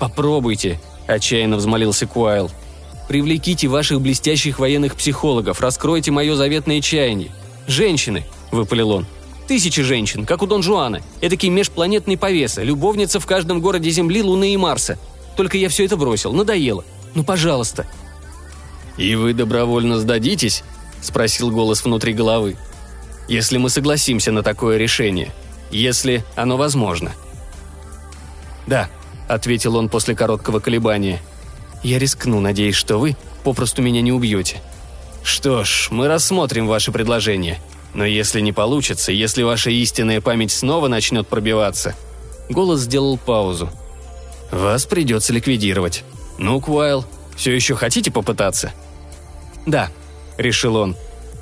[0.00, 2.50] «Попробуйте»,– отчаянно взмолился Куайл.
[3.08, 7.30] «Привлеките ваших блестящих военных психологов, раскройте мое заветное чаяние.
[7.68, 9.06] Женщины»,– выпалил он,
[9.46, 11.00] Тысячи женщин, как у Дон Жуана.
[11.22, 14.98] Эдакий межпланетный повеса, любовница в каждом городе Земли, Луны и Марса.
[15.36, 16.84] Только я все это бросил, надоело.
[17.14, 17.86] Ну, пожалуйста».
[18.98, 20.64] «И вы добровольно сдадитесь?»–
[21.00, 22.56] спросил голос внутри головы.
[23.28, 25.32] «Если мы согласимся на такое решение.
[25.70, 27.12] Если оно возможно».
[28.66, 28.90] «Да»,–
[29.28, 31.22] ответил он после короткого колебания.
[31.84, 34.60] «Я рискну, надеясь, что вы попросту меня не убьете».
[35.22, 37.60] «Что ж, мы рассмотрим ваше предложение.
[37.94, 41.94] Но если не получится, если ваша истинная память снова начнет пробиваться...»
[42.50, 43.70] Голос сделал паузу.
[44.50, 46.02] «Вас придется ликвидировать.
[46.38, 47.04] Ну, Квайл,
[47.36, 48.72] все еще хотите попытаться?»
[49.66, 49.90] «Да»,—
[50.38, 50.96] решил он,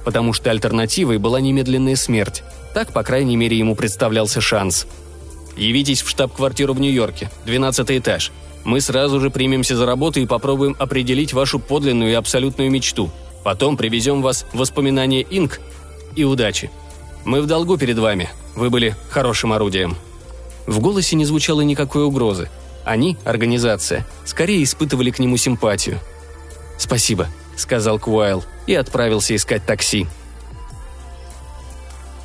[0.04, 2.42] потому что альтернативой была немедленная смерть.
[2.74, 4.86] Так, по крайней мере, ему представлялся шанс.
[5.56, 8.32] «Явитесь в штаб-квартиру в Нью-Йорке, 12 этаж.
[8.64, 13.10] Мы сразу же примемся за работу и попробуем определить вашу подлинную и абсолютную мечту.
[13.44, 15.60] Потом привезем вас в воспоминания Инк
[16.16, 16.70] и удачи.
[17.24, 18.28] Мы в долгу перед вами.
[18.54, 19.96] Вы были хорошим орудием».
[20.66, 22.50] В голосе не звучало никакой угрозы.
[22.84, 25.98] Они, организация, скорее испытывали к нему симпатию.
[26.78, 30.06] «Спасибо»,— сказал Куайл и отправился искать такси.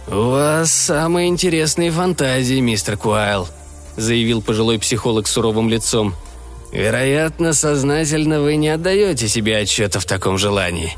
[0.07, 3.47] «У вас самые интересные фантазии, мистер Куайл»,—
[3.97, 6.15] заявил пожилой психолог суровым лицом.
[6.71, 10.97] «Вероятно, сознательно вы не отдаете себе отчета в таком желании.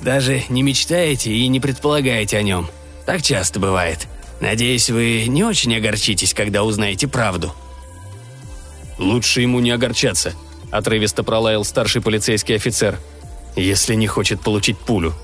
[0.00, 2.68] Даже не мечтаете и не предполагаете о нем.
[3.06, 4.06] Так часто бывает.
[4.40, 7.52] Надеюсь, вы не очень огорчитесь, когда узнаете правду».
[8.98, 10.32] «Лучше ему не огорчаться»,–
[10.70, 12.98] отрывисто пролаял старший полицейский офицер.
[13.56, 15.14] «Если не хочет получить пулю».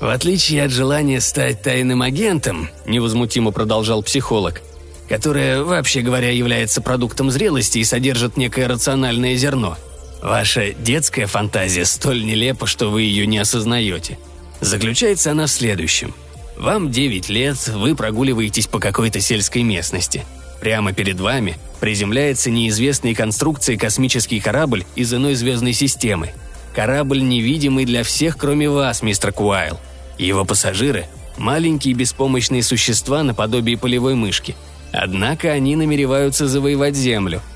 [0.00, 4.62] «В отличие от желания стать тайным агентом»,– невозмутимо продолжал психолог,
[5.08, 9.76] которое, вообще говоря, является продуктом зрелости и содержит некое рациональное зерно–
[10.22, 14.18] Ваша детская фантазия столь нелепа, что вы ее не осознаете.
[14.60, 16.14] Заключается она в следующем.
[16.58, 20.26] Вам 9 лет, вы прогуливаетесь по какой-то сельской местности.
[20.60, 26.32] Прямо перед вами приземляется неизвестной конструкции космический корабль из иной звездной системы.
[26.74, 29.78] Корабль невидимый для всех, кроме вас, мистер Куайл.
[30.18, 31.06] Его пассажиры–
[31.38, 34.54] маленькие беспомощные существа наподобие полевой мышки.
[34.92, 37.40] Однако они намереваются завоевать Землю–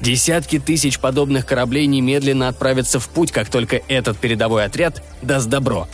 [0.00, 5.88] Десятки тысяч подобных кораблей немедленно отправятся в путь, как только этот передовой отряд даст добро.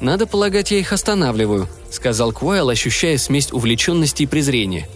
[0.00, 4.88] «Надо полагать, я их останавливаю»,— сказал Куайл, ощущая смесь увлеченности и презрения.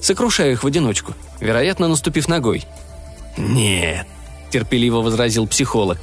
[0.00, 2.64] «Сокрушаю их в одиночку, вероятно, наступив ногой».
[3.36, 4.06] «Нет»,—
[4.50, 5.98] терпеливо возразил психолог.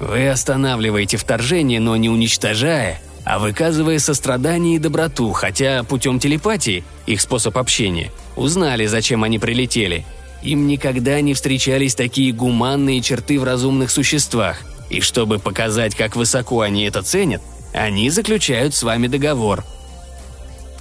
[0.00, 7.20] «Вы останавливаете вторжение, но не уничтожая, а выказывая сострадание и доброту, хотя путем телепатии, их
[7.20, 10.04] способ общения, узнали, зачем они прилетели,
[10.42, 14.58] им никогда не встречались такие гуманные черты в разумных существах,
[14.90, 19.64] и чтобы показать, как высоко они это ценят, они заключают с вами договор.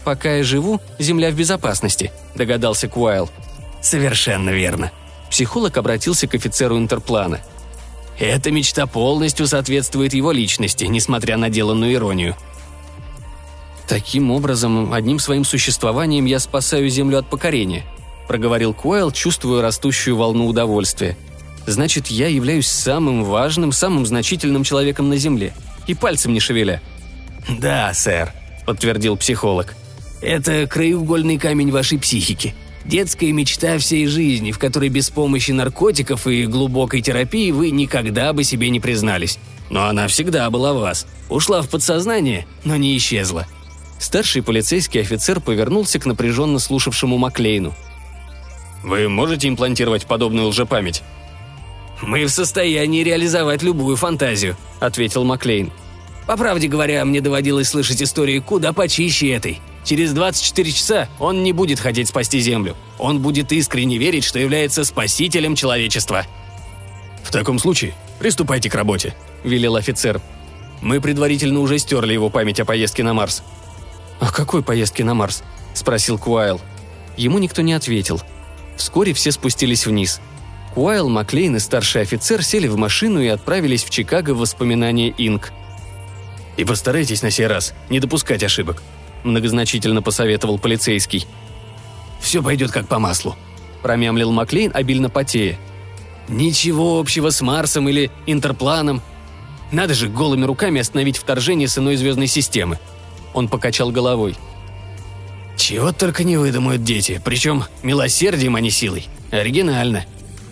[0.04, 3.30] «Пока я живу, Земля в безопасности»,– догадался Куайл.
[3.82, 4.92] «Совершенно верно».
[5.30, 7.40] Психолог обратился к офицеру Интерплана.
[8.20, 12.36] «Эта мечта полностью соответствует его личности, несмотря на деланную иронию».
[13.88, 17.84] Таким образом, одним своим существованием я спасаю Землю от покорения–—
[18.28, 21.18] проговорил Куайл, чувствуя растущую волну удовольствия.
[21.66, 25.54] «Значит, я являюсь самым важным, самым значительным человеком на Земле.
[25.88, 26.82] И пальцем не шевеля».
[27.48, 28.32] «Да, сэр»,—
[28.66, 29.76] подтвердил психолог.
[30.22, 32.56] «Это краеугольный камень вашей психики.
[32.86, 38.44] Детская мечта всей жизни, в которой без помощи наркотиков и глубокой терапии вы никогда бы
[38.44, 39.40] себе не признались.
[39.70, 41.08] Но она всегда была вас.
[41.30, 43.48] Ушла в подсознание, но не исчезла».
[44.00, 47.74] Старший полицейский офицер повернулся к напряженно слушавшему Маклейну–
[48.84, 51.02] вы можете имплантировать подобную лжепамять?»
[52.02, 55.72] «Мы в состоянии реализовать любую фантазию»,— ответил Маклейн.
[56.28, 59.62] «По правде говоря, мне доводилось слышать истории куда почище этой.
[59.84, 62.76] Через 24 часа он не будет хотеть спасти Землю.
[62.98, 66.26] Он будет искренне верить, что является спасителем человечества».
[67.24, 70.22] «В таком случае приступайте к работе»,— велел офицер.
[70.84, 73.42] Мы предварительно уже стерли его память о поездке на Марс».
[74.20, 75.42] «О какой поездке на Марс?»–
[75.74, 76.60] спросил Куайл.
[77.16, 78.22] Ему никто не ответил.
[78.76, 80.20] Вскоре все спустились вниз.
[80.74, 85.54] Куайл, Маклейн и старший офицер сели в машину и отправились в Чикаго в воспоминания Инк.
[86.58, 88.84] «И постарайтесь на сей раз не допускать ошибок»,–
[89.24, 91.28] многозначительно посоветовал полицейский.
[92.20, 93.36] «Все пойдет как по маслу»,–
[93.82, 95.58] промямлил Маклейн, обильно потея.
[96.28, 99.02] «Ничего общего с Марсом или Интерпланом.
[99.72, 102.80] Надо же голыми руками остановить вторжение с иной звездной системы».
[103.34, 104.36] Он покачал головой.
[105.58, 109.08] «Чего только не выдумают дети, причем милосердием, а не силой.
[109.32, 110.06] Оригинально».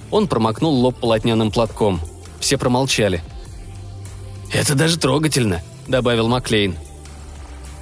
[0.09, 2.01] Он промокнул лоб полотняным платком.
[2.41, 3.23] Все промолчали.
[4.51, 6.75] «Это даже трогательно»,— добавил Маклейн.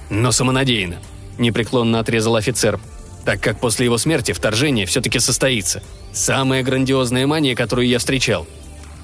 [0.10, 1.00] «Но самонадеянно»,—
[1.38, 2.80] непреклонно отрезал офицер
[3.26, 5.84] так как после его смерти вторжение все-таки состоится.
[6.12, 8.48] Самая грандиозная мания, которую я встречал.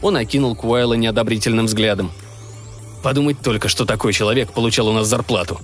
[0.02, 2.12] Он окинул Куайла неодобрительным взглядом.
[3.04, 5.60] Подумать только, что такой человек получал у нас зарплату.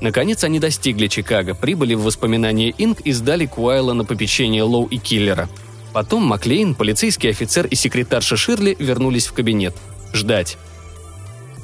[0.00, 4.98] Наконец они достигли Чикаго, прибыли в воспоминания Инк и сдали Куайла на попечение Лоу и
[4.98, 5.48] Киллера.
[5.92, 9.76] Потом Маклейн, полицейский офицер и секретарша Ширли вернулись в кабинет.
[10.12, 10.58] Ждать.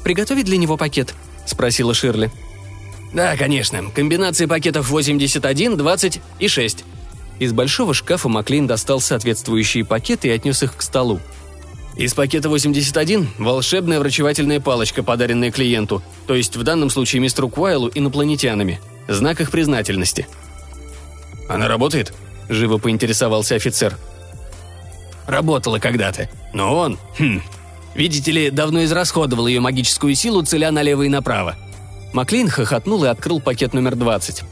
[0.05, 1.15] «Приготовить для него пакет?»–
[1.47, 2.31] спросила Ширли.
[3.13, 3.91] «Да, конечно.
[3.91, 6.85] Комбинации пакетов 81, 20 и 6».
[7.39, 11.21] Из большого шкафа Маклин достал соответствующие пакеты и отнес их к столу.
[11.97, 17.91] Из пакета 81– волшебная врачевательная палочка, подаренная клиенту, то есть в данном случае мистеру Куайлу
[17.93, 18.81] инопланетянами.
[19.09, 20.29] Знак их признательности.
[21.49, 22.13] «Она работает?»–
[22.49, 23.97] живо поинтересовался офицер.
[25.27, 26.29] «Работала когда-то.
[26.53, 27.43] Но он, хм,
[27.95, 31.57] видите ли, давно израсходовал ее магическую силу, целя налево и направо.
[32.13, 34.43] Маклин хохотнул и открыл пакет номер 20.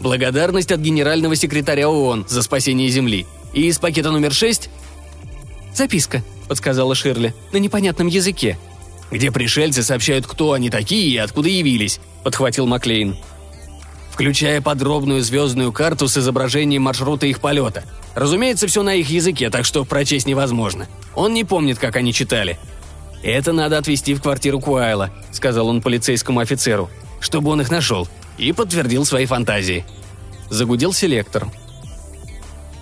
[0.00, 3.26] «Благодарность от генерального секретаря ООН за спасение Земли.
[3.52, 4.68] И из пакета номер 6...»
[5.74, 8.58] «Записка»,— подсказала Ширли,— «на непонятном языке».
[9.10, 13.16] «Где пришельцы сообщают, кто они такие и откуда явились»,— подхватил Маклейн.
[14.12, 17.84] «Включая подробную звездную карту с изображением маршрута их полета.
[18.14, 20.88] Разумеется, все на их языке, так что прочесть невозможно.
[21.14, 22.58] Он не помнит, как они читали.
[23.22, 26.88] «Это надо отвезти в квартиру Куайла»,— сказал он полицейскому офицеру,
[27.20, 29.84] «чтобы он их нашел и подтвердил свои фантазии».
[30.50, 31.48] Загудел селектор.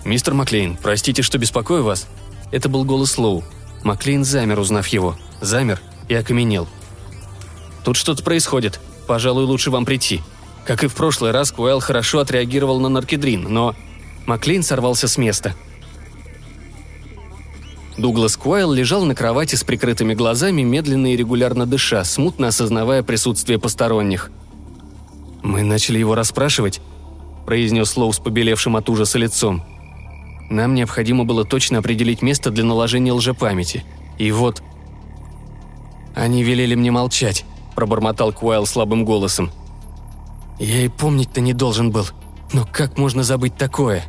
[0.05, 2.07] «Мистер Маклейн, простите, что беспокою вас».
[2.51, 3.43] Это был голос Лоу.
[3.83, 5.17] Маклейн замер, узнав его.
[5.41, 6.67] Замер и окаменел.
[7.83, 8.79] «Тут что-то происходит.
[9.05, 10.21] Пожалуй, лучше вам прийти.
[10.65, 13.75] Как и в прошлый раз, Куайл хорошо отреагировал на наркедрин, но...»
[14.25, 15.55] Маклейн сорвался с места.
[17.97, 23.57] Дуглас Куайл лежал на кровати с прикрытыми глазами, медленно и регулярно дыша, смутно осознавая присутствие
[23.57, 24.31] посторонних.
[25.41, 26.79] «Мы начали его расспрашивать»,–
[27.47, 29.63] произнес Лоу с побелевшим от ужаса лицом.
[30.51, 33.83] «Нам необходимо было точно определить место для наложения лжепамяти.
[34.19, 34.61] И вот...»
[36.15, 37.45] «Они велели мне молчать»,–
[37.75, 39.49] пробормотал Куайл слабым голосом.
[40.59, 42.05] «Я и помнить-то не должен был.
[42.53, 44.03] Но как можно забыть такое?»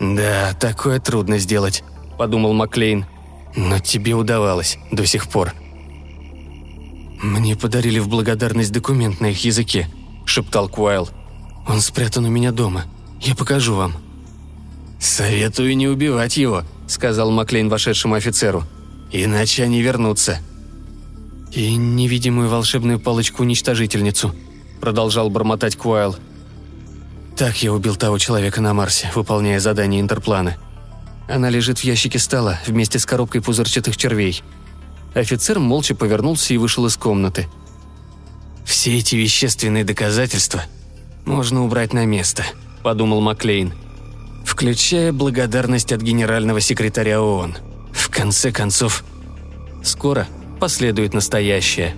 [0.00, 1.82] «Да, такое трудно сделать»,–
[2.16, 3.06] подумал Маклейн.
[3.54, 5.52] «Но тебе удавалось до сих пор».
[7.22, 9.88] «Мне подарили в благодарность документ на их языке»,–
[10.24, 11.08] шептал Куайл.
[11.68, 12.84] «Он спрятан у меня дома.
[13.20, 13.94] Я покажу вам».
[14.98, 18.64] «Советую не убивать его»,– сказал Маклейн вошедшему офицеру.
[19.12, 20.38] «Иначе они вернутся».
[21.52, 24.34] «И невидимую волшебную палочку-уничтожительницу»,–
[24.80, 26.16] продолжал бормотать Куайл.
[27.36, 30.56] «Так я убил того человека на Марсе, выполняя задание Интерплана.
[31.32, 34.42] Она лежит в ящике стола вместе с коробкой пузырчатых червей.
[35.14, 37.48] Офицер молча повернулся и вышел из комнаты.
[38.66, 40.62] «Все эти вещественные доказательства
[41.24, 42.44] можно убрать на место»,–
[42.82, 43.72] подумал Маклейн.
[44.44, 47.56] «Включая благодарность от генерального секретаря ООН.
[47.92, 49.02] В конце концов,
[49.82, 50.28] скоро
[50.60, 51.96] последует настоящее».